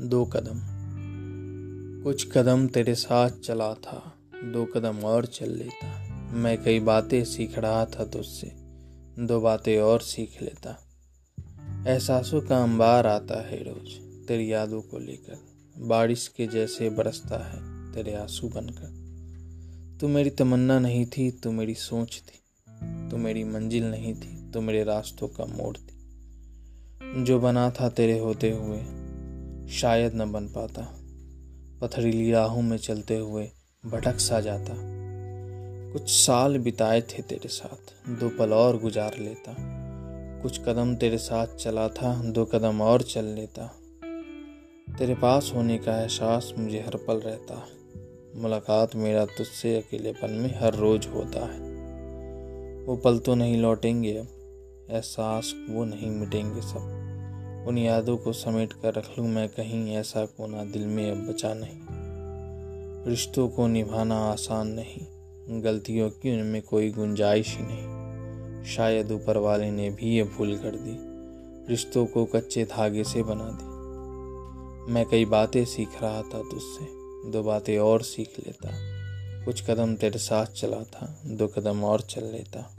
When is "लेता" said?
5.50-6.14, 10.42-10.84, 39.18-39.56, 43.24-43.66, 78.46-78.70, 82.24-82.76